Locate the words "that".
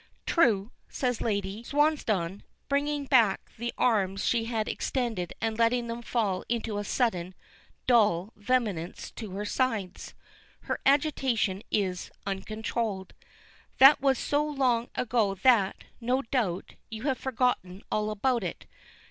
13.77-14.01, 15.35-15.83